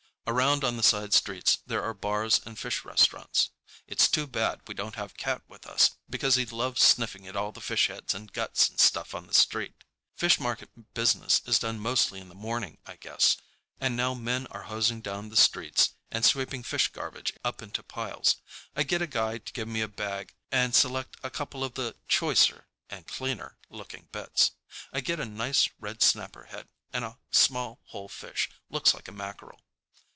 Around 0.27 0.63
on 0.63 0.77
the 0.77 0.83
side 0.83 1.13
streets 1.13 1.57
there 1.67 1.83
are 1.83 1.93
bars 1.93 2.39
and 2.45 2.57
fish 2.57 2.85
restaurants. 2.85 3.49
It's 3.85 4.07
too 4.07 4.25
bad 4.27 4.61
we 4.65 4.73
don't 4.73 4.95
have 4.95 5.17
Cat 5.17 5.41
with 5.49 5.67
us 5.67 5.97
because 6.09 6.35
he'd 6.35 6.53
love 6.53 6.79
sniffing 6.79 7.27
at 7.27 7.35
all 7.35 7.51
the 7.51 7.59
fish 7.59 7.87
heads 7.87 8.13
and 8.13 8.31
guts 8.31 8.69
and 8.69 8.79
stuff 8.79 9.13
on 9.13 9.27
the 9.27 9.33
street. 9.33 9.83
Fish 10.15 10.39
market 10.39 10.93
business 10.93 11.41
is 11.45 11.59
done 11.59 11.81
mostly 11.81 12.21
in 12.21 12.29
the 12.29 12.35
morning, 12.35 12.77
I 12.85 12.95
guess, 12.95 13.35
and 13.77 13.97
now 13.97 14.13
men 14.13 14.47
are 14.51 14.63
hosing 14.63 15.01
down 15.01 15.27
the 15.27 15.35
streets 15.35 15.95
and 16.09 16.23
sweeping 16.23 16.63
fish 16.63 16.87
garbage 16.93 17.33
up 17.43 17.61
into 17.61 17.83
piles. 17.83 18.37
I 18.73 18.83
get 18.83 19.01
a 19.01 19.07
guy 19.07 19.39
to 19.39 19.51
give 19.53 19.67
me 19.67 19.81
a 19.81 19.89
bag 19.89 20.33
and 20.49 20.73
select 20.73 21.17
a 21.23 21.29
couple 21.29 21.61
of 21.61 21.73
the 21.73 21.97
choicer—and 22.07 23.05
cleaner—looking 23.05 24.07
bits. 24.13 24.51
I 24.93 25.01
get 25.01 25.19
a 25.19 25.25
nice 25.25 25.67
red 25.77 26.01
snapper 26.01 26.45
head 26.45 26.69
and 26.93 27.03
a 27.03 27.17
small 27.31 27.81
whole 27.87 28.07
fish, 28.07 28.49
looks 28.69 28.93
like 28.93 29.09
a 29.09 29.11
mackerel. 29.11 29.59